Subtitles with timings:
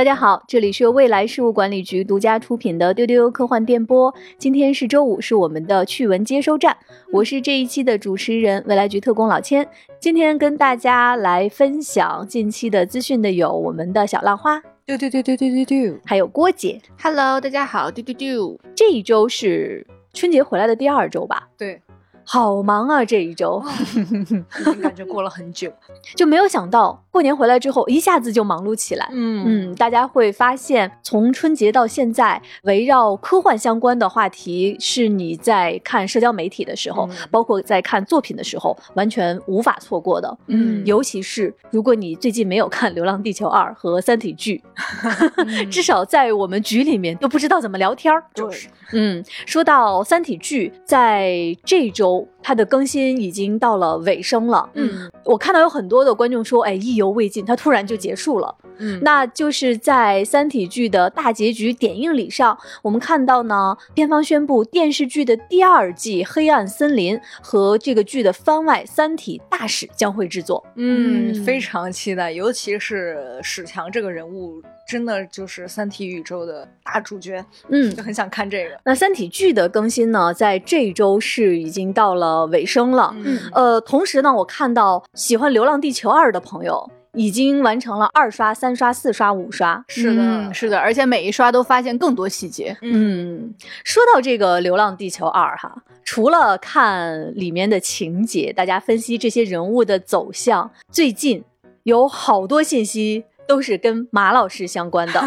[0.00, 4.14] 大家好，这里是由未来事务管理局独家出品的丢丢科幻电波。
[4.38, 6.74] 今天是周五，是我们的趣闻接收站。
[7.12, 9.68] 我是这一期的主持人，未来局特工老千。
[10.00, 16.80] 今天跟大家来分享近期的资讯的有我们的小浪花，丢丢丢丢丢丢丢，还有郭姐。
[17.02, 18.58] Hello，大家好，丢丢丢。
[18.74, 21.49] 这一周是春节回来的第二周吧？
[22.30, 23.62] 对，好忙啊，这一周
[23.96, 24.04] 已
[24.64, 25.72] 经感觉过了很久。
[26.14, 29.08] 就没有想到过年回来之后一下子就忙碌起来。
[29.12, 40.38] 嗯嗯，大家会发现，从春节到现在，围绕科幻相关的话题，是你在看社交媒体的时候，嗯包括在看作品的时候，完全无法错过的。
[40.46, 44.62] 嗯尤其是如果你最近没有看《流浪地球二》和《三体》剧，
[45.70, 48.22] 至少在我们局里面都不知道怎么聊天儿。
[48.34, 54.68] 就是嗯，说到《三体》剧，在这周它的更新已经到了尾声了。
[54.74, 58.54] 嗯我看到有很多的观众说，哎，意犹未尽，它突然就结束了。
[58.78, 70.64] 嗯那就是在《三体》剧的大结局点映礼上，我们看到呢，片方宣布电视剧的第二季《黑暗森林》和这个剧的番外《三体大使》将会制作。
[70.76, 78.76] 嗯嗯非常期待，尤其是史强这个人物，真的就是三体宇宙的大主角，嗯就，很想看这个。
[78.84, 83.14] 那《三体》剧的更新呢，在这周是已经到了尾声了。
[83.18, 89.84] 嗯呃，同时呢，我看到喜欢《流浪地球二》的朋友已经完成了二刷、三刷、四刷、五刷。
[89.86, 92.76] 是的，嗯是的，而且每一刷都发现更多细节。
[92.82, 101.44] 嗯，说到这个《流浪地球二》哈，除了看里面的情节，大家分析这些人物的走向，最近
[101.84, 105.20] 有好多信息都是跟马老师相关的，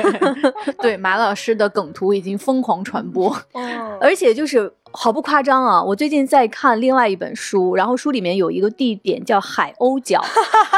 [0.82, 3.34] 对，马老师的梗图已经疯狂传播。
[3.52, 5.82] 哦，而且就是毫不夸张啊！
[5.82, 10.22] 我最近在看另外一本书，然后书里面有一个地点叫海鸥角，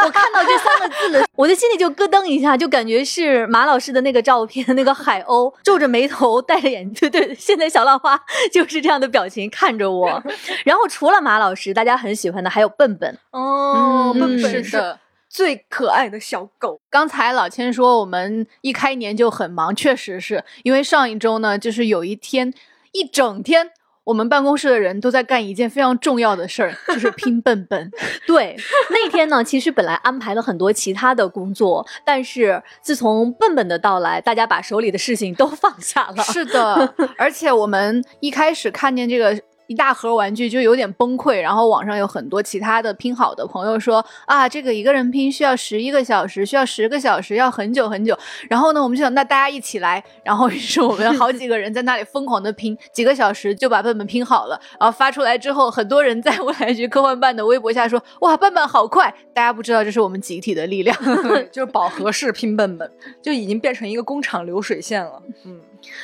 [0.05, 8.17] 我看到这三个字的，我的心里就咯噔一下，就感觉是马老师的那个照片，那个海鸥皱着眉头，戴着眼镜，对 对，现在小浪花
[8.55, 10.23] 就是这样的表情看着我。
[10.65, 15.01] 然后除了马老师，大家很喜欢的还有笨笨，哦，嗯笨笨是是的。
[15.31, 16.81] 最可爱的小狗。
[16.91, 22.53] 刚才老千说我们一开年就很忙，确实是因为上一周呢，就是有一天
[22.93, 23.71] 一整天。
[24.05, 27.91] 我们办公室的人都在干一件非常重要的事儿，就是拼笨笨。
[28.27, 28.57] 对，
[28.91, 36.25] 那天呢，其实本来安排了很多其他的工作，但是自从笨笨的到来，大家把手里的事情都放下了。
[36.25, 48.19] 是的， 而且我们一开始看见这个一大盒玩具就有点崩溃，然后网上有很多其他的拼好的朋友说啊，这个一个人拼需要十一个小时，需要十个小时，要很久很久。
[48.49, 54.61] 然后呢，我们就想那大家一起来，然后于是我们好几个人在那里疯狂的拼，几个小时就把笨笨拼好了。
[54.81, 59.15] 然后发出来之后，很多人在未来局科幻办的微博下说哇，笨笨好快！
[59.33, 60.97] 大家不知道这是我们集体的力量。
[61.53, 62.91] 就是饱和式拼笨笨，
[63.23, 65.23] 就已经变成一个工厂流水线了。
[65.45, 65.61] 嗯，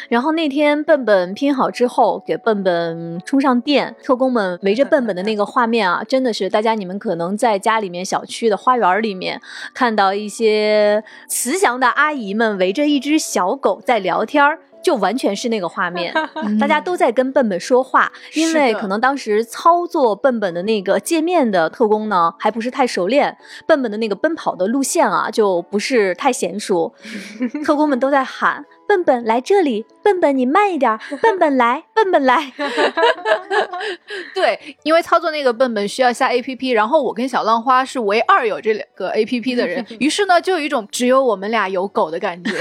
[0.08, 9.40] 然后那天笨笨拼好之后，给笨笨充上电，特工们围着笨笨的那个画面啊，真的是大家你们可能在家里面小区的花园里面
[9.74, 14.58] 看到一些慈祥的阿姨们围着一只小狗在聊天儿。
[14.82, 16.14] 就完全是那个画面，
[16.60, 26.94] 大家都在跟笨笨说话，因为可能当时操作笨笨的那个界面的特工呢，还不是太熟练，笨笨的那个奔跑的路线啊，就不是太娴熟，
[27.66, 32.52] 特工们都在喊：“笨笨来这里，笨笨你慢一点儿，笨笨来，笨笨来。
[34.34, 42.52] 对，因为操作那个笨笨需要下 A P P，然后我跟小浪花是唯二有这两个 A P P 的人， 于是呢，就有一种只有我们俩有狗的感觉。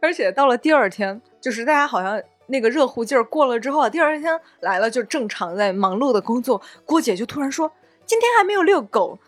[0.00, 7.70] 而且到了第二天，就是大家好像那个热乎劲儿过了之后啊，第二天来了就正常在忙碌的工作，郭姐就突然说
[8.04, 9.18] ：“今天还没有遛狗。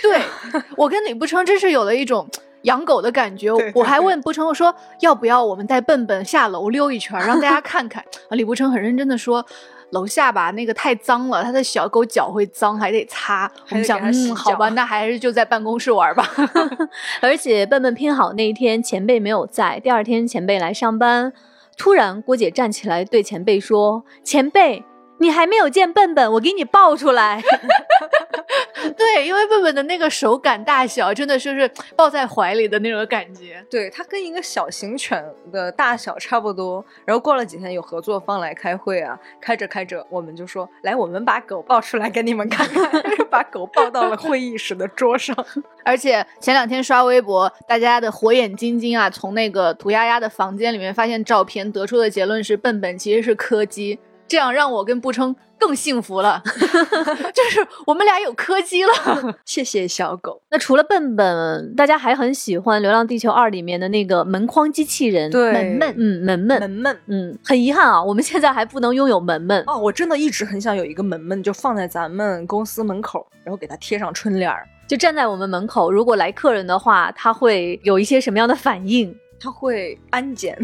[0.00, 0.20] 对
[0.76, 2.28] 我跟李不成真是有了一种。
[2.62, 8.02] 养狗的感觉，对对我还问不成，我说要不要我们带笨笨下楼溜一圈，让大家 看看。
[8.02, 9.44] 啊，李不成很认真的说，
[9.90, 13.50] 楼下吧那个太脏了，他的小狗脚会脏，还得擦。
[13.70, 16.28] 我们想，嗯，好吧，那还是就在办公室玩吧。
[17.20, 21.32] 而且笨笨拼好那一天，前辈没有在，第二天前辈来上班，
[21.76, 24.84] 突然郭姐站起来对前辈说：“前辈。”
[25.20, 27.40] 你还没有见笨笨，我给你抱出来。
[28.96, 33.64] 对，因为笨笨的那个手感大小，真的就是抱在怀里的那种感觉。
[33.70, 36.84] 对，它跟一个小型犬的大小差不多。
[37.04, 43.02] 然后过了几天，有合作方来开会啊，开着开着，我们就说：“来，我们把狗抱出来给你们看看。
[43.30, 45.34] ”把狗抱到了会议室的桌上。
[45.84, 53.98] 而且前两天刷微博，大家的火眼金睛啊，从那个涂鸦鸦的房间里面发现照片，得出的结论是笨笨其实是柯基。
[54.32, 56.42] 这样让我跟步称更幸福了，
[57.34, 58.90] 就是我们俩有柯基了。
[59.44, 60.40] 谢谢小狗。
[60.50, 69.62] 那除了笨笨，大家还很喜欢《流浪地球二》里面的那个门框机器人，对门门嗯，门门，门门嗯，很遗憾啊，我们现在还不能拥有门门。
[69.66, 74.66] 哦，我真的一直很想有一个门门，就放在咱们公司门口，然后给它贴上春联儿。
[74.88, 79.14] 就站在我们门口，如果来客人的话，他会有一些什么样的反应？
[79.42, 80.56] 它会安检，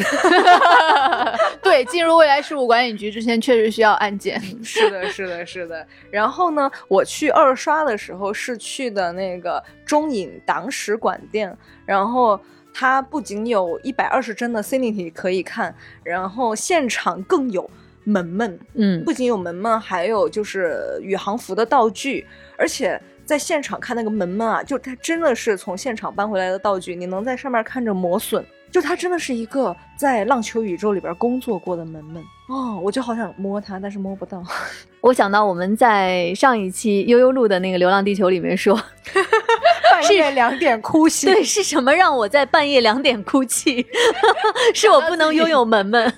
[1.60, 4.40] 对，进入未来事务管理局之前确实需要安检。
[4.62, 5.84] 是的，是的，是的。
[6.12, 11.52] 然后呢，我去二刷的时候是去的那个中影党史馆店，
[11.84, 12.38] 然后
[12.72, 17.68] 它不仅有一百二十帧的 Cinity 可以看，然后现场更有
[18.04, 22.24] 门门，嗯不仅有门门，还有就是宇航服的道具，
[22.56, 34.42] 而且在现场看那个门门啊，就它真的是从现场搬回来的道具，你能在上面看着磨损，就他真的是一个在浪球宇宙里边工作过的门门哦，我就好想摸他，但是摸不到。
[35.00, 38.74] 我想到我们在上一期悠悠录的那个《流浪地球》里面说，
[39.92, 43.86] 半夜两点哭泣，对，是什么让我在半夜两点哭泣？
[44.74, 46.12] 是我不能拥有门门。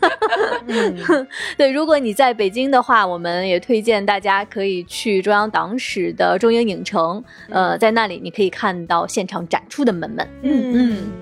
[0.66, 1.26] 嗯，
[1.58, 10.28] 对，如果你在北京的话，我们也推荐大家可以去中央党史的中影影城，呃，在那里你可以看到现场展出的门门。
[10.42, 11.12] 嗯嗯。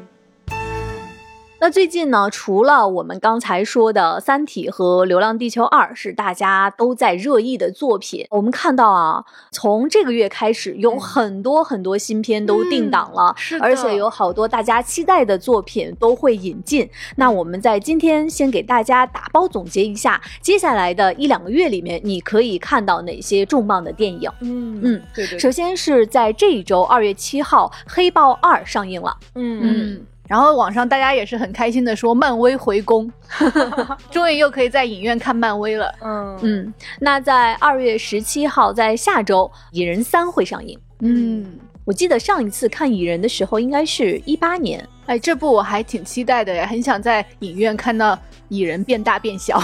[1.60, 16.88] 那最近呢，除了我们刚才说的《三体》和《流浪地球二》是大家都在热议的作品，我们看到啊，从这个月开始，有嗯很多很多新片都定档了，而且有好多大家期待的作品都会引进。
[17.16, 24.31] 那我们在今天先给大家打包总结一下，接下来的一两个月里面，你可以看到哪些重磅的电影。
[24.40, 29.16] 嗯嗯，对对，首先是在这一周二月七号，《黑豹二》上映了。
[29.34, 33.10] 嗯嗯，然后网上大家也是很开心的说，漫威回宫，
[34.12, 35.92] 终于又可以在影院看漫威了。
[36.02, 40.78] 嗯嗯，那在二月十七号，在下周，《蚁人三》会上映。
[41.00, 41.46] 嗯，
[41.88, 44.87] 我记得上一次看《蚁人》的时候，应该是一八年。
[45.06, 48.17] 哎，这部我还挺期待的，也很想在影院看到
[48.50, 49.58] 蚁人变大变小。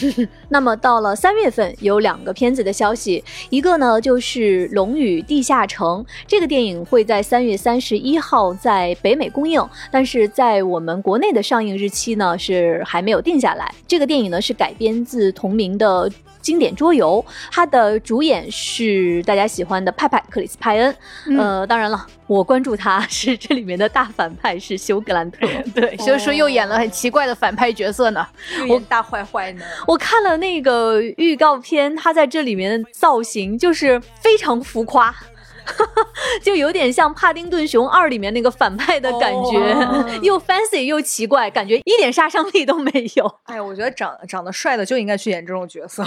[0.48, 13.70] 那么到了三月份，有两个片子的消息，一个呢就是《龙与地下城》这个电影会在三月三十一号在北美公映，但是在我们国内的上映日期呢是还没有定下来。
[13.86, 16.10] 这个电影呢是改编自同名的。
[16.46, 20.96] 经典桌游，它的主演是大家喜欢的派派克里斯派恩。
[21.26, 25.44] 嗯呃，当然了，我关注他是这里面的大反派是休格兰特。
[25.74, 28.24] 对，所以说又演了很奇怪的反派角色呢。
[28.68, 29.64] 我大坏坏呢。
[29.88, 35.12] 我看了那个预告片，他在这里面的造型就是非常浮夸。
[36.42, 43.34] 就有点像《帕丁顿熊二》里面那个反派的感觉，哦 又 fancy 又奇怪，感觉一点杀伤力都没有。
[43.44, 46.04] 哎，我觉得长长得帅的就应该去演这种角色。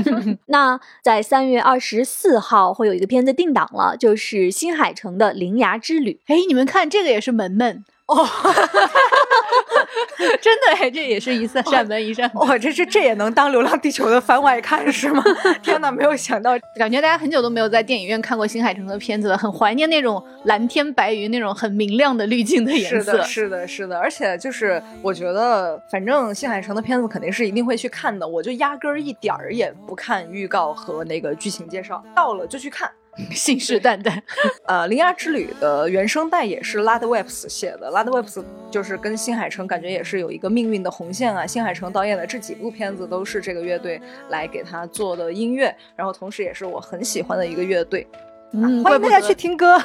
[0.46, 6.20] 那在三月二十四号会有一个片子定档了，就是新海诚的《铃芽之旅》。
[6.32, 8.28] 哎，你们看这个也是门门哦，
[10.40, 12.46] 真的哎，这也是一扇扇门一扇门。
[12.46, 15.22] 哇，这这这也能当《流浪地球》的番外看是吗？
[15.62, 16.52] 天哪，没有想到。
[16.76, 23.12] 感觉大家很久都没有在电影院看过新海诚的片子了，很怀念那种蓝天白云那种很明亮的滤镜的颜色。
[23.12, 32.90] 是的，是的，是的，而且就是我觉得，反正新海诚的片子肯定是一定会去看的，我就压根儿一点儿也不看预告和那个剧情介绍，到了就去看。
[33.32, 34.20] 信誓旦旦。
[34.66, 41.46] 呃，《铃芽之旅》的原声带也是 Lad Webs 写的，Lad Webs 就是跟新海诚感觉也是有一个命运的红线啊。
[41.46, 48.06] 新海诚导演的这几部片子都是这个乐队来给他做的音乐，然后同时也是我很喜欢的一个乐队。
[48.52, 49.80] 嗯，欢迎大家去听歌，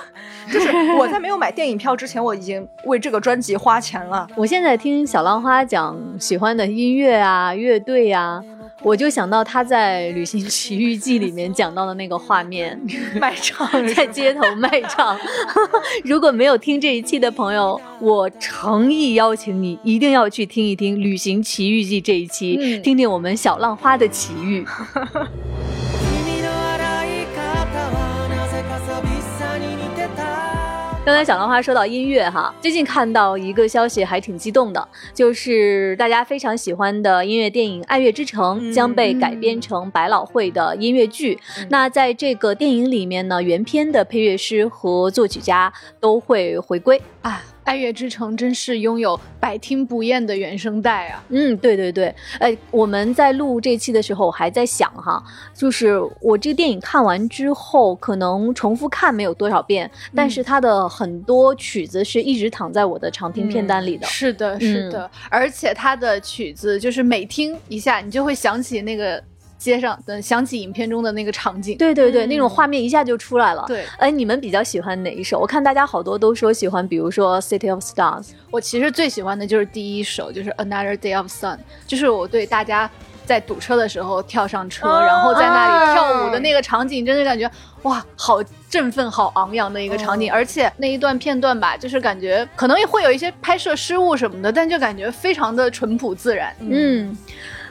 [0.52, 4.28] 就是我在没有买电影票之前，我已经为这个专辑花钱了。
[4.36, 8.44] 我现在听小浪花讲喜欢的音乐啊、乐队啊，
[8.86, 12.80] 我就想到他在《旅行奇遇 记》里面讲到的那个画面，
[13.20, 15.18] 卖唱 在街头卖唱。
[16.04, 24.64] 如果没有听这一期的朋友，我诚意邀请你一定要去听一听《旅行奇遇记》这一期，嗯听听我们小浪花的奇遇。
[31.06, 41.40] 刚才小兰花说到音乐哈，最近看到一个消息还挺激动的，就是大家非常喜欢的音乐电影《爱乐之城》嗯将被改编成百老汇的音乐剧。
[41.60, 47.00] 嗯那在这个电影里面呢，原片的配乐师和作曲家都会回归。
[47.22, 51.24] 啊，《爱乐之城》真是拥有百听不厌的原声带啊！
[51.30, 55.22] 嗯，对对对，哎，我们在录这期的时候，我还在想哈，
[55.54, 64.06] 就是我这个电影看完之后，可能重复看没有多少遍，但是它的很多曲子是一直躺在我的常听片单里的。
[64.06, 69.22] 是的，是的，而且它的曲子就是每听一下，你就会想起那个
[69.58, 71.78] 街上的想起影片中的那个场景。
[71.78, 73.64] 对对对，嗯那种画面一下就出来了。
[73.68, 75.40] 对，哎，你们比较喜欢哪一首？
[75.40, 78.24] 我看大家好多都说喜欢，比如说《City of Stars》。
[78.52, 81.58] 我其实最喜欢的就是第一首，就是 Another Day of Sun，
[81.88, 82.90] 就是我对大家
[83.26, 87.50] 在堵车的时候跳上车，啊然后在那里跳舞的那个场景，真的感觉
[87.84, 90.32] 哇，好振奋、好昂扬的一个场景。
[90.32, 96.56] 而且那一段片段吧，就是感觉可能会有一些拍摄失误什么的，但就感觉非常的淳朴自然。
[96.60, 97.18] 嗯，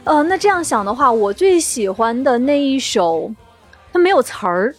[0.04, 3.32] 呃，那这样想的话，我最喜欢的那一首，
[3.92, 4.75] 它没有词儿，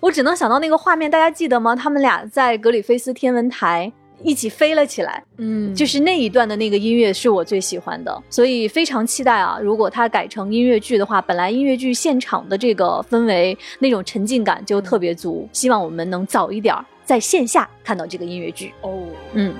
[0.00, 1.76] 我只能想到那个画面，大家记得吗？
[1.76, 3.92] 他们俩在格里菲斯天文台
[4.24, 9.58] 一起飞了起来，嗯就是那一段的那个音乐是我最喜欢的，所以非常期待啊！
[9.62, 16.74] 如果它改成音乐剧的话，本来音乐剧现场的这个氛围那种沉浸感就特别足，希望我们能早一点
[17.04, 18.74] 在线下看到这个音乐剧。
[18.80, 18.98] 哦，
[19.34, 19.54] 嗯。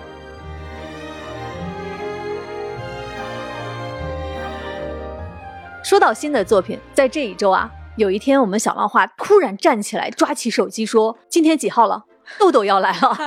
[5.84, 12.02] 说到新的作品，在这一周啊，有一天我们小浪花突然站起来，抓起手机说：“今天几号了？
[12.38, 13.14] 豆豆要来了。”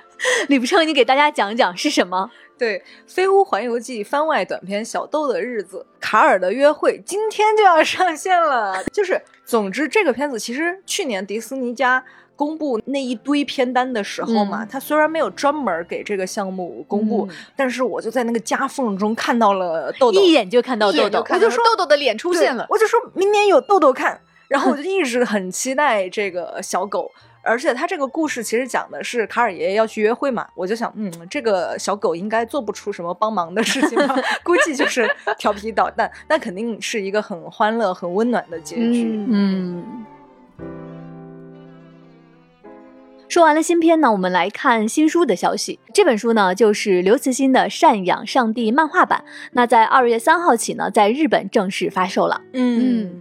[0.48, 2.30] 李不胜，你给大家讲讲是什么？
[2.58, 8.84] 对，《飞屋环游记》番外短片《小豆的日子》，卡尔的约会今天就要上线了。
[8.92, 12.04] 就是，总之这个片子其实去年迪士尼家
[12.36, 22.66] 公布那一堆片单的时候嘛，嗯它虽然没有专门给这个项目公布，嗯但是我就在那个夹缝中看到了豆豆，一眼就看到豆豆，我就说豆豆的脸出现了。
[22.68, 27.10] 我就说明年有豆豆看， 然后我就一直很期待这个小狗。
[27.46, 39.04] 而且他这个故事其实讲的是卡尔爷爷要去约会嘛，我就想，嗯，这个小狗应该做不出什么帮忙的事情吧， 估计就是调皮捣蛋，但肯定是一个很欢乐、很温暖的结局。
[39.28, 40.06] 嗯嗯。
[43.34, 45.80] 说完了新片呢，我们来看新书的消息。
[45.92, 49.24] 这本书呢，就是刘慈欣的《赡养上帝》漫画版。
[49.50, 52.40] 那在二月三号起呢，在日本正式发售了。
[52.52, 53.20] 嗯，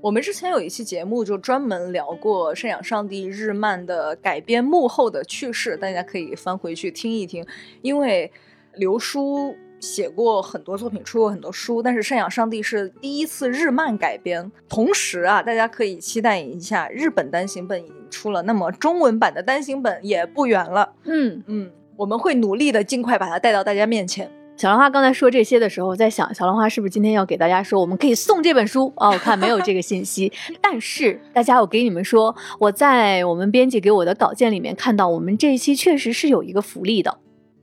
[0.00, 7.44] 我们之前有一期节目就专门聊过《赡养上帝》日漫的改编幕后的趣事，大家可以翻回去听一听。
[7.82, 8.30] 因为
[8.76, 14.50] 刘叔写过很多作品，出过很多书，但是《赡养上帝》是第一次日漫改编。
[14.68, 20.92] 同时啊，大家可以期待一下，日本单行本已经出了，那么中文版的单行本也不远了。
[21.04, 24.30] 嗯，嗯，我们会努力的尽快把它带到大家面前。
[24.56, 28.92] 小兰花刚才说这些的时候，我在想，小兰花是不是今天要给大家说，我们可以送这本书？
[28.96, 30.32] 哦，我看没有这个信息。
[30.60, 37.18] 但是大家，我给你们说，我在我们编辑给我的稿件里面看到，我们这一期确实是有一个福利的。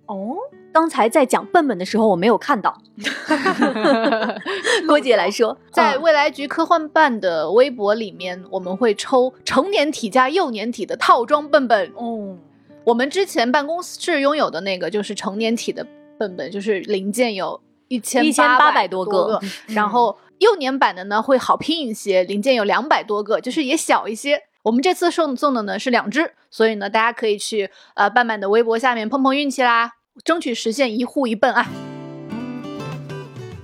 [0.08, 0.36] 哦，
[0.72, 2.80] 刚才在讲笨笨的时候，我没有看到。
[4.88, 11.92] 郭姐来说，嗯在未来局科幻办的微博里面，我们会抽成年体加幼年体的套装笨笨。
[11.96, 12.38] 哦，
[12.84, 15.86] 我们之前办公室拥有的那个就是成年体的
[16.18, 24.40] 笨笨，就是零件有一千1800多多个然后幼年版的呢会好拼一些，零件有两百多个，就是也小一些。
[24.66, 29.92] 我们这次送送的呢是两只，所以呢大家可以去呃伴伴的微博下面碰碰运气啦，
[30.24, 31.68] 争取实现一户一笨啊！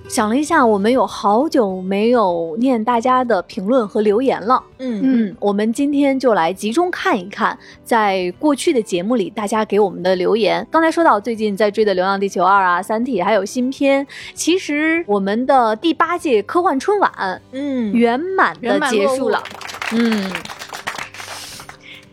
[0.08, 4.62] 想了一下，我们有好久没有念大家的评论和留言了。
[4.78, 10.64] 嗯嗯，我们今天就来集中看一看，在过去的节目里大家给我们的留言。
[10.70, 19.42] 刚才说到最近在追的《流浪地球二》啊，《三体》还有新片，其实我们的第八届科幻春晚嗯圆满的结束了。
[19.94, 20.30] 嗯，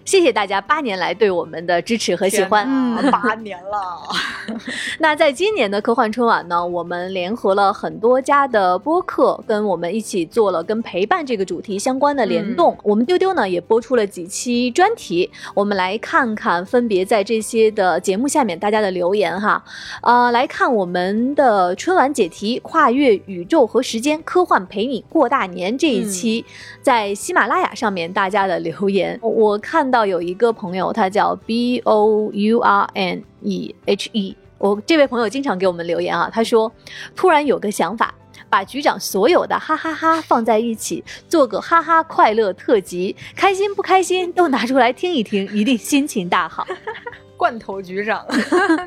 [0.10, 2.66] 谢谢大家八年来对我们的支持和喜欢。
[2.68, 4.02] 嗯，八年了。
[4.98, 12.76] 那在今年的科幻春晚呢，我们联合了很多家的播客，跟我们一起做了跟陪伴这个主题相关的联动。
[12.82, 19.64] 我们丢丢呢也播出了几期专题，我们来看看分别在这些的节目下面大家的留言哈。
[20.02, 26.44] 呃，来看我们的春晚解题：跨越宇宙和时间，科幻陪你过大年这一期，
[26.82, 34.36] 在喜马拉雅上面大家的留言，我看到有一个朋友，他叫 B O U R N E H E。
[34.58, 36.72] 我这位朋友经常给我们留言啊，他说
[37.16, 38.14] 突然有个想法，
[38.50, 46.68] 把局长所有的哈哈哈放在一起，做个哈哈快乐特辑，开心不开心都拿出来听一听，一定心情大好。
[47.38, 48.26] 罐头局长，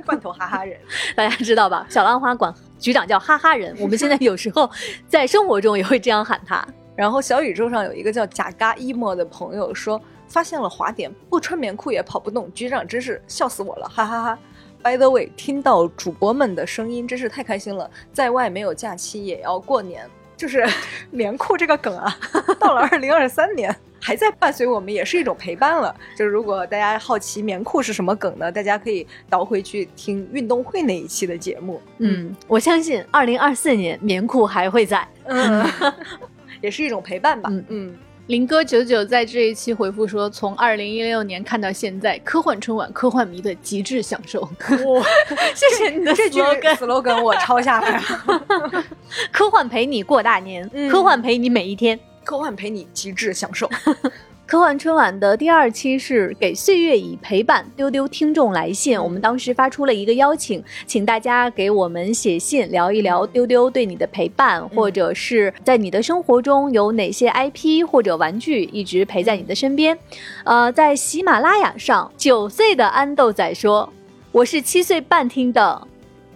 [0.04, 0.78] 罐头哈哈人。
[1.16, 1.86] 大家知道吧？
[1.88, 4.70] 小浪花管局长叫哈哈人，我们现在有时候
[5.08, 6.62] 在生活中也会这样喊他。
[6.94, 9.98] 然后小宇宙上有一个叫贾嘎 emo 的朋友说，
[10.32, 14.38] 发现了滑点，不穿棉裤也跑不动，局长真是笑死我了，哈哈哈
[14.82, 20.66] By the way，听到主播们的声音真是太开心了，在外没有假期也要过年，就是
[21.10, 22.18] 棉裤这个梗啊，
[22.58, 25.94] 到了二零二三年，还在伴随我们，也是一种陪伴了。
[26.16, 31.80] 就是如果大家好奇棉裤是什么梗呢，大家可以倒回去听运动会那一期的节目。
[31.98, 35.06] 嗯，我相信二零二四年棉裤还会在。
[35.26, 35.64] 嗯，
[36.60, 37.48] 也是一种陪伴吧。
[37.52, 37.98] 嗯嗯，
[38.28, 44.40] 林哥九九在这一期回复说，从二零一六年看到现在，科幻春晚科幻迷的极致享受。
[44.40, 45.04] 哇，
[45.54, 48.84] 谢谢你的这句 slogan，slogan 我抄下来了。
[49.32, 51.98] 科幻陪你过大年，嗯科幻陪你每一天。
[52.24, 53.68] 科幻陪你极致享受。
[54.52, 69.96] 科幻春晚的第二期是给岁月以陪伴丢丢听众来信，我们当时发出了一个邀请，请大家给我们写信聊一聊丢丢对你的陪伴，或者是在你的生活中有哪些 IP 或者玩具一直陪在你的身边。
[70.44, 73.90] 呃，在喜马拉雅上，九岁的安豆仔说
[74.32, 75.88] ：“我是七岁半听的。”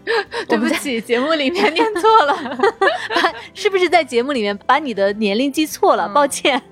[0.49, 2.59] 对不起，节目里面念错了。
[3.55, 6.07] 是不是在节目里面把你的年龄记错了？
[6.07, 6.63] 嗯抱歉。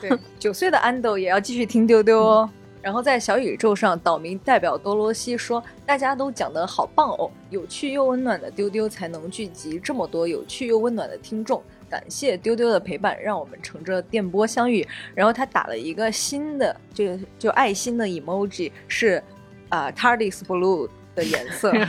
[0.00, 2.50] 对，九岁的安豆也要继续听丢丢哦。
[2.82, 11.62] 然后在小宇宙上，岛民代表多罗西说：“大家都讲得好棒哦，有趣又温暖的丢丢才能聚集这么多有趣又温暖的听众。
[11.88, 17.04] 感谢丢丢的陪伴，让我们乘着电波相遇。”然后他打了一个新的，就
[17.38, 19.22] 就爱心的 emoji，是
[19.68, 21.72] 啊、t a r d i s Blue 的颜色。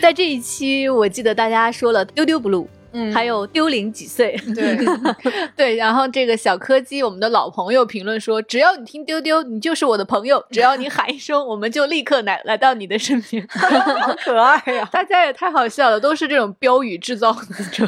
[0.00, 4.36] 在这一期，我记得大家说了丢丢 blue，、嗯还有丢零几岁。
[4.54, 4.76] 对，
[5.56, 13.46] 对，然后这个小柯基，我们的老朋友评论说，只要你听丢丢，你就是我的朋友，只要你喊一声，我们就立刻来来到你的身边。
[13.48, 17.32] 好可爱呀、大家也太好笑了，都是这种标语制造
[17.72, 17.86] 者。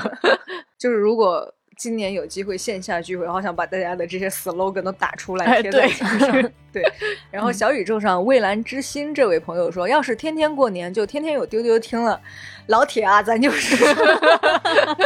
[0.79, 6.51] 就是如果今年有机会线下聚会，好想把大家的这些 slogan 都打出来哎贴在对墙上。
[6.73, 6.83] 对，
[7.31, 12.21] 然后小宇宙上蔚蓝之心这位朋友说，要是天天过年，就天天有丢丢听了。
[12.67, 13.77] 老铁啊，咱就是，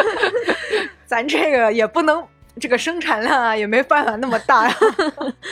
[1.06, 2.26] 咱这个也不能。
[2.60, 4.76] 这个生产量啊，也没办法那么大呀、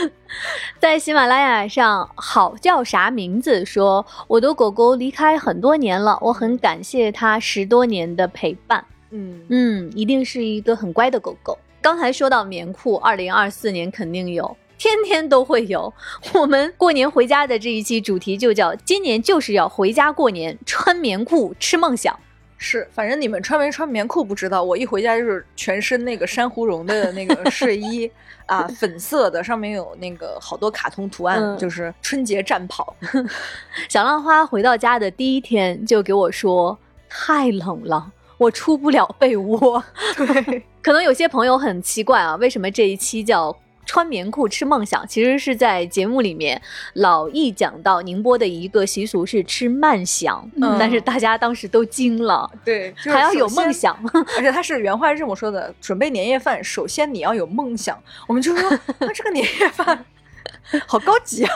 [0.80, 8.84] 在喜马拉雅上，好叫啥名字说我的狗狗离开很多年了，我很感谢它十多年的陪伴。
[9.10, 11.58] 嗯嗯，一定是一个很乖的狗狗。
[11.80, 14.56] 刚才说到棉裤，二零二四年肯定有。
[14.78, 15.92] 天天都会有，
[16.34, 22.14] 我们过年回家的这一期主题就叫“今年就是要回家过年，穿棉裤吃梦想”。
[22.58, 28.10] 是，反正你们穿没穿棉裤不知道，我一回家就是全身那个珊瑚绒的那个睡衣
[28.44, 32.94] 啊，粉色的，上面有那个好多卡通图案，嗯就是春节战袍。
[33.88, 36.78] 小浪花回到家的第一天就给我说
[37.08, 39.82] ：“太冷了，我出不了被窝。
[40.16, 45.06] ”对， 可能有些朋友很奇怪啊，为什么这一期叫穿棉裤吃梦想？
[45.06, 46.60] 其实是在节目里面
[46.94, 53.96] 老易讲到宁波的一个习俗是吃慢享，嗯但是大家当时都惊了，对，就是还要有梦，想。
[54.36, 57.96] 而且他是原话是这么说的：准备年夜饭，首先你要有梦想。
[58.26, 60.04] 我们就说， 那这个年夜饭
[60.86, 61.54] 好高级啊！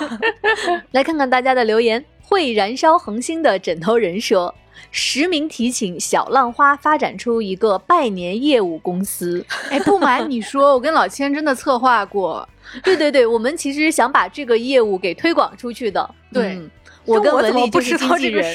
[0.93, 4.55] 来看看大家的留言，会燃烧恒星的枕头人说。
[4.93, 9.45] 实名提请小浪花发展出一个拜年业务公司。
[9.69, 12.49] 哎，不瞒你说， 我跟老千真的策划过。
[12.83, 16.15] 对对对，我们其实想把这个业务给推广出去的。
[16.33, 16.71] 对嗯
[17.05, 18.55] 我跟文丽就是经纪人。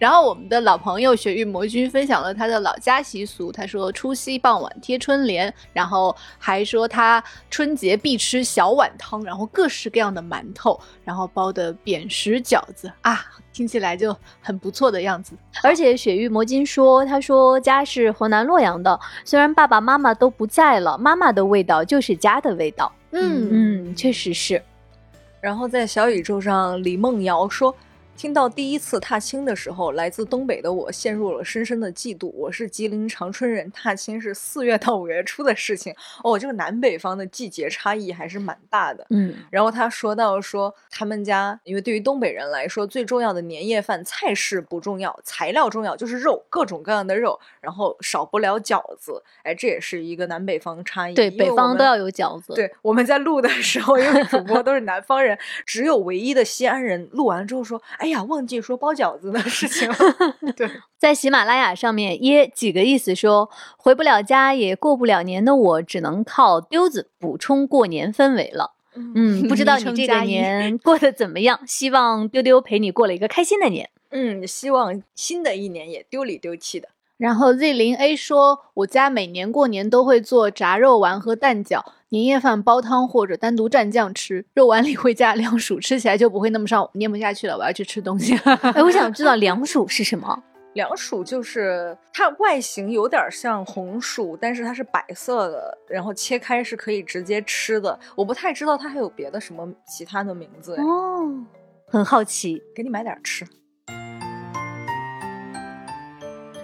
[0.00, 13.20] 然后我们的老朋友雪域魔君分享了他的老家习俗，他说除夕傍晚贴春联，然后还说他春节必吃小碗汤，然后各式各样的馒头，然后包的扁食饺子啊，
[13.52, 15.34] 听起来就很不错的样子。
[15.62, 22.90] 而且雪域魔君说，他说家是河南洛阳的，虽然爸爸妈妈都不在了，妈妈的味道就是家的味道。
[23.10, 24.62] 嗯嗯，确实是。
[25.42, 27.76] 然后在小宇宙上，李梦瑶说。
[28.20, 32.30] 听到第一次踏青的时候，来自东北的我陷入了深深的嫉妒。
[32.34, 35.94] 我是吉林长春人，踏青是四月到五月初的事情。
[36.22, 39.06] 哦，这个南北方的季节差异还是蛮大的。
[39.08, 49.22] 嗯，然后他说到说，他们家因为对于东北人来说，最重要的年夜饭菜式不重要，材料重要，就是肉，各种各样的肉，然后少不了饺子。
[49.44, 51.14] 哎，这也是一个南北方差异。
[51.14, 59.96] 对，北方都要有饺子。，对，我们在录的时候，因为主播 都是南方人，只有唯一的西安人录完之后说：“哎呀，忘记说包饺子的 事情了。”
[60.56, 68.74] 对， 在喜马拉雅上面耶几个意思说，回不了家也过不了年的我，只能靠丢子补充过年氛围了。
[68.94, 71.60] 嗯，不知道你这个年 过得怎么样？
[71.66, 73.88] 希望丢丢陪你过了一个开心的年。
[74.10, 76.88] 嗯，希望新的一年也丢里丢气的。
[77.20, 86.88] 然后 Z 零 A 说，我家每年过年都会做炸肉丸和蛋饺，年夜饭煲汤或者单独蘸酱吃，肉丸里会加 凉薯，吃起来就不会那么上。
[86.94, 88.54] 咽不下去了，我要去吃东西了。
[88.74, 90.42] 哎，我想知道凉薯是什么？
[90.72, 97.98] 凉薯就是它外形有点像红薯，但是它是白色的，然后切开是可以直接吃的。
[98.16, 101.34] 我不太知道它还有别的什么其他的名字哎，哦，
[101.86, 102.62] 很好奇。
[102.74, 103.44] 给你买点吃。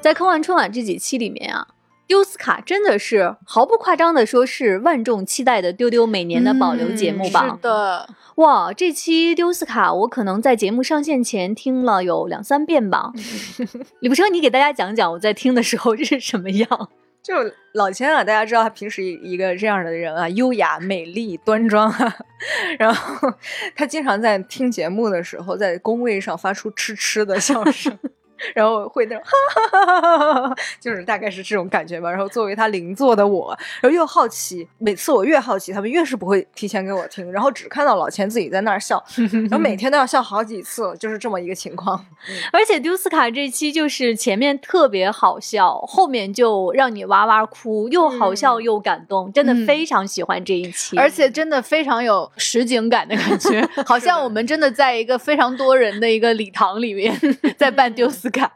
[0.06, 1.66] 在看完春晚这几期里面啊，
[2.06, 7.42] 丢斯卡真的是毫不夸张的说是万众期待的丢丢每年的保留节目吧？
[7.42, 13.10] 嗯是的，哇，这期丢斯卡我可能在节目上线前听了有两三遍吧。
[13.98, 16.68] 李不生，你给大家讲讲我在听的时候 这是什么样？
[17.20, 17.34] 就
[17.72, 22.16] 老千啊，大家知道他平时一个这样的人啊，优雅、美丽、端庄啊。
[22.78, 23.28] 然后
[23.74, 27.98] 他经常在听节目的时候，在工位上发出痴痴的笑声。
[28.54, 32.10] 然后会那种哈哈哈哈哈哈，就是大概是这种感觉吧。
[32.10, 42.04] 然后作为他邻座的我，然后又好奇，每次我越好奇，他们越是不会提前给我听，然后只看到老钱自己在那儿笑，然后每天都要笑好几次，就是这么一个情况。
[42.52, 50.96] 而且丢斯卡这期就是前面特别好笑，后面就让你哇哇哭，又好笑又感动，真的非常喜欢这一期。
[50.96, 57.14] 而且真的非常有实景感的感觉，好像我们真的在一个非常多人的一个礼堂里面
[57.56, 58.52] 在办丢斯卡。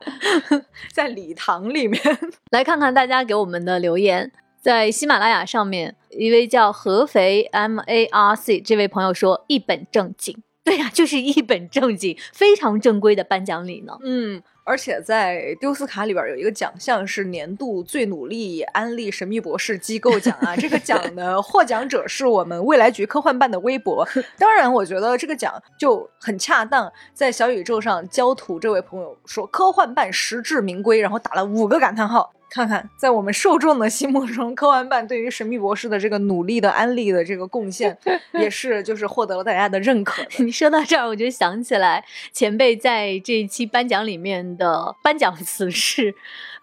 [0.92, 2.00] 在礼堂里面，
[2.52, 4.30] 来看看大家给我们的留言，
[4.60, 13.98] 在喜马拉雅上面，一位叫合肥 M A R C 这位朋友说一本正经，对呀、就是一本正经，非常正规的颁奖礼呢。
[14.04, 24.06] 嗯，而且在丢斯卡里边有一个奖项是年度最努力安利神秘博士机构奖啊，这个奖 的获奖者是我们未来局科幻办的微博。
[24.38, 32.32] 当然，我觉得这个奖就很恰当，在小宇宙上焦土这位朋友说科幻办实至名归，然后打了五个感叹号。
[32.50, 37.96] 看看，在我们受众的心目中，科幻办对于神秘博士的这个努力的安利的这个贡献，
[38.34, 40.28] 也是就是获得了大家的认可的。
[40.44, 46.14] 你说到这儿，我就想起来前辈在这一期颁奖里面的颁奖词是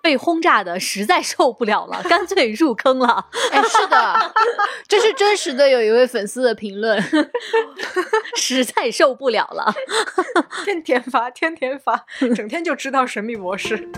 [0.02, 3.26] 被轰炸的实在受不了了，干脆入坑了。
[3.52, 4.34] 哎，是的，
[4.88, 7.02] 这是真实的，有一位粉丝的评论。
[8.36, 9.74] 实在受不了了。
[10.66, 13.90] 天天发，天天发，整天就知道神秘博士。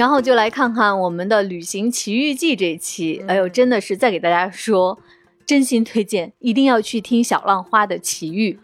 [0.00, 4.98] 然后就来看看我们的旅行奇遇记这一期，哎呦，真的是再给大家说，
[5.44, 8.58] 真心推荐，一定要去听小浪花的奇遇。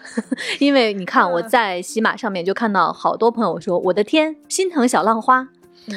[0.60, 5.48] 因为你看我在喜马上面就看到好多朋友说，我的天，心疼小浪花。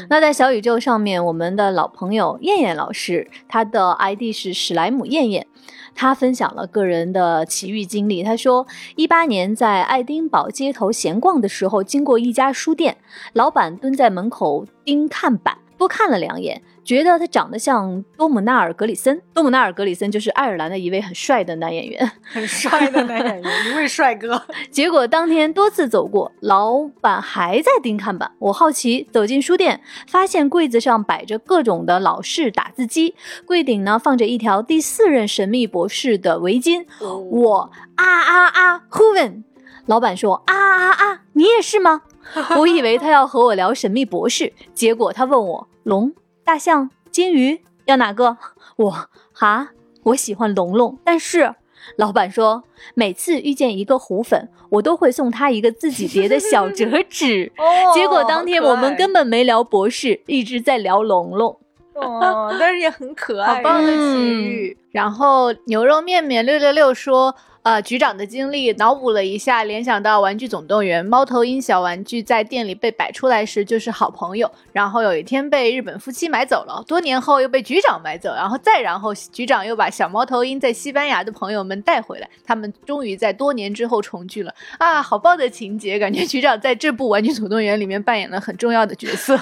[0.09, 5.47] 那在小宇宙上面，我们的老朋友燕燕老师，他的 ID 是史莱姆燕燕，
[5.95, 8.21] 他分享了个人的奇遇经历。
[8.23, 12.97] 他说，一八年在爱丁堡街头闲逛的时候，经过一家书店，
[13.33, 19.21] 老板蹲在门口盯看板，多看了两眼，觉得他长得像多姆纳尔·格里森。
[19.33, 22.11] 多姆纳尔·格里森就是爱尔兰的一位很帅的男演员。
[22.23, 24.41] 很帅的男演员， 一位帅哥。
[24.71, 28.31] 结果当天多次走过，老板还在盯看板。
[28.39, 33.15] 我好奇走进书店，发现柜子上摆着各种的老式打字机，
[33.45, 36.85] 柜顶呢放着一条第四任神秘博士的围巾。
[37.29, 39.43] 我啊啊啊，Huven！
[39.85, 42.01] 老板说啊啊啊，你也是吗？
[42.57, 46.13] 我以为他要和我聊神秘博士，结果他问我龙、
[46.49, 48.35] 大象、金鱼要哪个？
[48.75, 49.69] 我哈，
[50.01, 51.53] 我喜欢龙龙，但是
[51.95, 52.63] 老板说
[52.95, 57.51] 每次遇见一个虎粉，我都会送他一个自己叠的小折纸。
[57.55, 61.55] 哦结果当天我们根本没聊博士，一直在聊龙龙。
[61.93, 64.75] 哦，但是也很可爱，好棒的奇遇。
[64.89, 89.37] 然后牛肉面面六六六说，呃，局长的经历脑补了一下，联想到《玩具总动员》，猫头鹰小玩具在店里被摆出来时就是好朋友，然后有一天被日本夫妻买走了，多年后又被局长买走，然后再然后局长又把小猫头鹰在西班牙的朋友们带回来，他们终于在多年之后重聚了啊，好棒的情节，感觉局长在这部《玩具总动员》里面扮演了很重要的角色。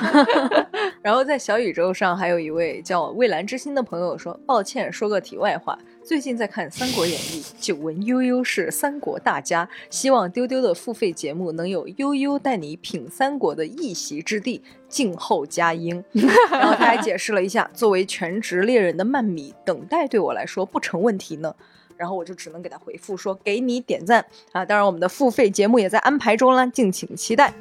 [1.04, 5.78] 然后在小宇宙上还有一位叫蔚蓝之心的朋友说：“抱歉，说个题外话，
[6.08, 16.02] 最近在看《三国演义》，久闻悠悠是三国大家，希望丢丢的付费节目能有悠悠带你品三国的一席之地，静候佳音。
[16.50, 21.54] ”然后他还解释了一下，作为全职猎人的曼米，等待对我来说不成问题呢。
[21.98, 27.54] 然后我就只能给他回复说：“给你点赞啊！”当然，我们的付费节目也在安排中啦，敬请期待。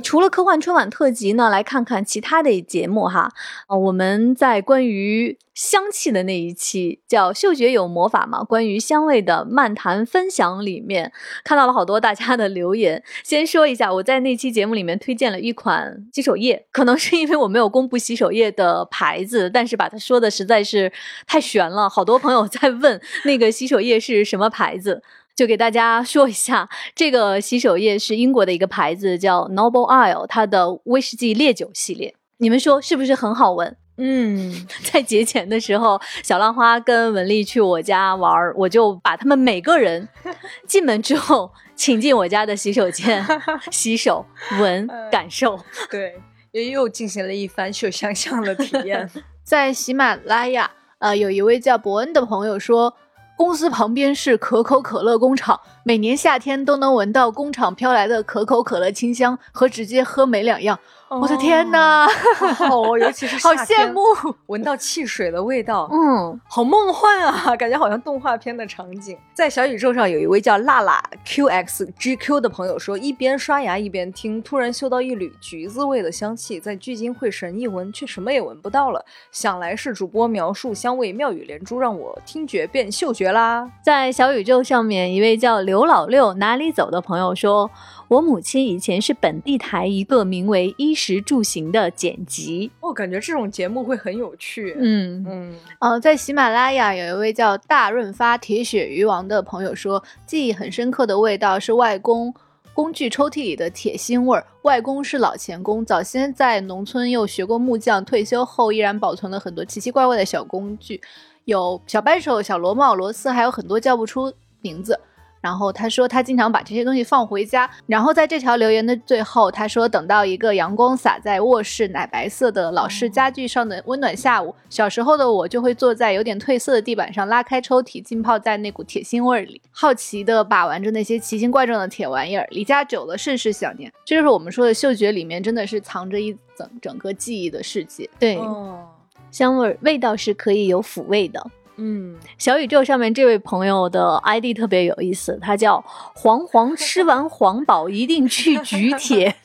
[0.00, 3.32] 除了科幻春晚特辑呢，来看看其他的节目哈。
[3.68, 11.12] 呃，我们在关于香气的那一期叫“嗅觉有魔法”嘛，关于香味的漫谈分享里面，
[11.44, 13.02] 看到了好多大家的留言。
[13.22, 20.90] 先说一下，我在那期节目里面推荐了一款洗手液，可能是因为我没有公布洗手液的牌子，但是把它说的实在是
[21.26, 25.02] 太悬了，好多朋友在问那个洗手液是什么牌子。
[25.40, 32.14] 就给大家说一下，这个洗手液是英国的一个牌子，叫 Noble Isle，它的威士忌烈酒系列。
[32.36, 33.74] 你们说是不是很好闻？
[33.96, 40.06] 嗯， 在节前的时候，小浪花跟文丽去我家玩儿，我就把他们每个人
[40.68, 43.24] 进门之后，请进我家的洗手间
[43.72, 44.26] 洗手、
[44.60, 45.58] 闻、感受。
[45.90, 46.20] 对，
[46.52, 49.08] 又又进行了一番秀香香的体验。
[49.42, 52.94] 在喜马拉雅，呃，有一位叫伯恩的朋友说，
[53.40, 60.78] 公司旁边是可口可乐工厂，每年夏天都能闻到工厂飘来的可口可乐清香，和直接喝没两样。
[61.18, 62.06] 我的天哪，
[62.54, 64.00] 好 哦，尤其是好羡慕！
[64.46, 69.18] 闻到汽水的味道，嗯，好梦幻啊，感觉好像动画片的场景。
[69.34, 79.04] 在小宇宙上有一位叫辣辣 QXGQ 的朋友说，一边刷牙一边听，突然嗅到一缕橘子味的香气，在聚精会神一闻，却什么也闻不到了。
[79.32, 83.68] 想来是主播描述香味妙语连珠，让我听觉变嗅觉啦。
[83.82, 87.68] 在小宇宙上面，一位叫刘老六哪里走的朋友说，
[88.10, 92.68] 我母亲以前是本地台一个名为“衣食住行”的剪辑。
[92.80, 94.74] 我、感觉这种节目会很有趣。
[94.80, 102.34] 嗯嗯，呃，在喜马拉雅有一位叫大润发铁血鱼王的朋友说，记忆很深刻的味道是外公
[102.74, 104.44] 工具抽屉里的铁芯味儿。
[104.62, 111.00] 外公是老钳工，早先在农村又学过木匠，退休后依然保存了很多奇奇怪怪的小工具，
[111.44, 114.98] 有小扳手、小螺帽、螺丝，还有很多叫不出名字。
[115.40, 117.70] 然后他说他经常把这些东西放回家。
[117.86, 132.46] 然后在这条留言的最后，他说等到一个阳光洒在卧室奶白色的老式家具上的温暖下午，小时候的我就会坐在有点褪色的地板上，拉开抽屉，浸泡在那股铁腥味儿里，好奇的把玩着那些奇形怪状的铁玩意儿。
[132.50, 133.90] 离家久了，甚是想念。
[134.04, 138.08] 这就是我们说的嗅觉里面真的是藏着一整整个记忆的世界。
[138.18, 138.86] 对，哦，
[139.30, 141.44] 香味儿味道是可以有抚慰的。
[141.82, 145.82] 嗯，小宇宙上面这位朋友的 ID 特别有意思，他叫
[146.14, 149.34] 黄黄 吃完黄宝一定去举铁。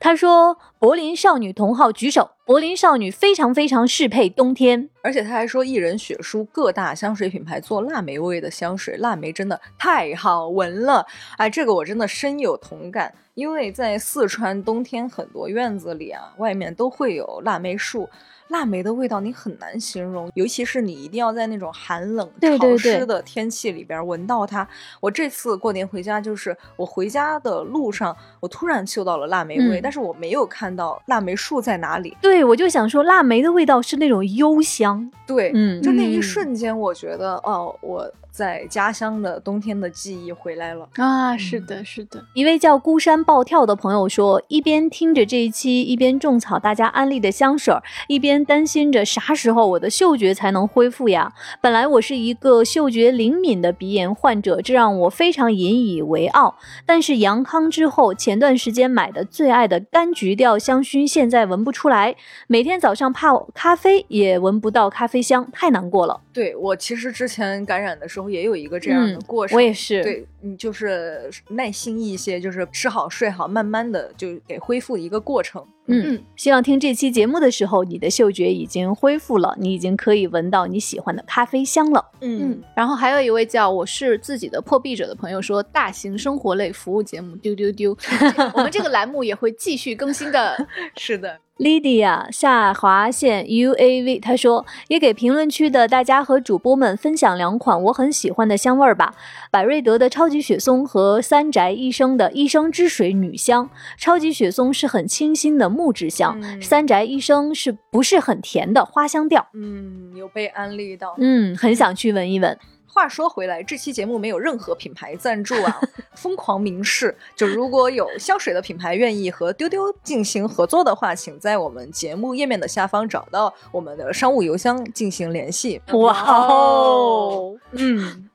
[0.00, 4.90] 他说：“柏林少女同号举手，柏林少女非常非常适配冬天。
[5.02, 11.06] 而且他还说，艺人血书各大香水品牌做腊梅味的香水，腊梅真的太好闻了。
[11.36, 18.08] 哎，这个我真的深有同感，因为在四川冬天很多院子里啊，外面都会有腊梅树。
[18.50, 24.66] 腊梅的味道你很难形容，尤其是你一定要在那种寒冷、潮湿的天气里边闻到它。
[25.00, 32.16] 我这次过年回家，就是我回家的路上，我突然嗅到了腊梅味，嗯但是我没有看到腊梅树在哪里。
[32.20, 35.10] 对，我就想说，腊梅的味道是那种幽香。
[35.26, 40.88] 对，嗯就那一嗯瞬间，我觉得哦，我在家乡的冬天的记忆回来了。
[40.96, 42.24] 啊，是的，是的。
[42.34, 51.32] 一位叫孤山暴跳的朋友说，一边听着这一期，一边种草大家安利的香水儿，一边担心着啥时候我的嗅觉才能恢复呀。
[51.60, 56.56] 本来我是一个嗅觉灵敏的鼻炎患者，这让我非常引以为傲。
[56.86, 62.16] 但是阳康之后，前段时间买的最爱的柑橘调香薰现在闻不出来，
[62.46, 66.20] 每天早上泡咖啡也闻不到咖啡香，太难过了。
[66.32, 75.64] 对我其实之前感染的时候也有一个这样的嗯过程，我也是对你就是耐心一些，就是吃好睡好，慢慢的就给恢复一个过程。
[75.90, 82.04] 嗯，嗯希望听这期节目的时候，你的嗅觉已经恢复了，你已经可以闻到你喜欢的咖啡香了。
[82.20, 87.96] 嗯，然后还有一位叫我是自己的破壁者的朋友说，大型生活类服务节目丢丢丢，
[88.54, 90.66] 我们这个栏目也会继续更新的。
[90.96, 99.14] 是的，Lydia 下划线 UAV，他说也给评论区的大家和主播们分享两款我很喜欢的香味儿吧。
[99.50, 103.70] 百瑞德的超级雪松和三宅一生的一生之水女香。
[103.96, 109.48] 超级雪松是很清新的木质香，嗯三宅一生是不是很甜的花香调？
[109.54, 111.14] 嗯，有被安利到。
[111.16, 112.58] 嗯，很想去闻一闻。
[112.86, 115.80] 话说回来，这期节目没有任何品牌赞助啊，
[116.16, 125.80] 疯狂明示，就如果有香水的品牌愿意和丢丢进行合作的话，请在我们节目页面的下方找到我们的商务邮箱进行联系。
[125.92, 126.12] 哇
[126.46, 127.56] 哦！
[127.70, 128.28] 嗯，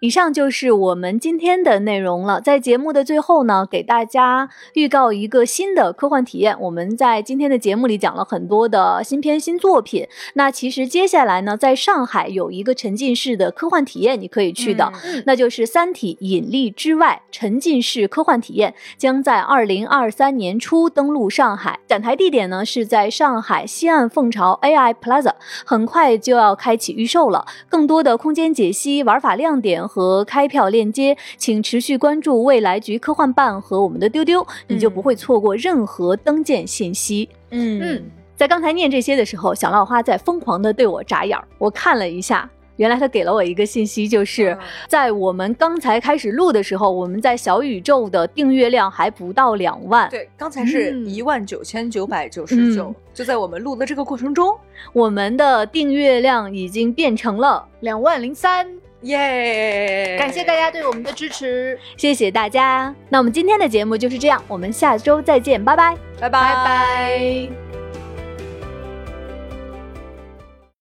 [0.00, 2.40] 以上就是我们今天的内容了。
[2.40, 6.58] 在节目的最后呢，给大家预告一个新的科幻体验。
[6.58, 10.08] 我们在今天的节目里讲了很多的新片、新作品。
[10.32, 21.78] 那其实接下来呢，在上海有一个沉浸式的科幻体验，你可以去的，嗯那就是《三体：引力之外》沉浸式科幻体验，将在二零二三年初登陆上海。
[21.86, 25.34] 展台地点呢是在上海西岸凤巢 AI Plaza，
[25.66, 27.44] 很快就要开启预售了。
[27.68, 37.28] 更多的空间解析、玩法亮点和开票链接，请持续关注未来局科幻办和我们的丢丢，你就不会错过任何登舰信息。
[37.50, 38.02] 嗯嗯
[38.36, 41.44] 在刚才念这些的时候，小浪花在疯狂的对我眨眼儿。
[41.58, 50.08] 我看了一下，原来他给了我一个信息，就是嗯在我们刚才开始录的时候，我们在小宇宙的订阅量还不到两万。
[50.08, 54.56] 对，刚才是嗯一万九千九百九十九嗯，就在我们录的这个过程中，
[54.92, 58.66] 我们的订阅量已经变成了，两万零三，
[59.02, 60.16] 耶！
[60.18, 62.94] 感谢大家对我们的支持，谢谢大家。
[63.08, 65.96] 那我们今天的节目就是这样，我们下周再见，拜拜。
[66.20, 67.79] 拜拜拜。